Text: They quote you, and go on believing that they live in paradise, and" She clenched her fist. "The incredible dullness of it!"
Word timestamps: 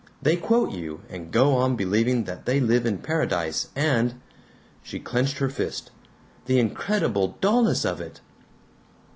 They 0.19 0.35
quote 0.35 0.71
you, 0.71 1.01
and 1.11 1.31
go 1.31 1.53
on 1.55 1.75
believing 1.75 2.23
that 2.23 2.47
they 2.47 2.59
live 2.59 2.87
in 2.87 2.97
paradise, 2.97 3.67
and" 3.75 4.15
She 4.83 4.99
clenched 4.99 5.37
her 5.37 5.47
fist. 5.49 5.91
"The 6.47 6.57
incredible 6.59 7.37
dullness 7.39 7.85
of 7.85 8.01
it!" 8.01 8.19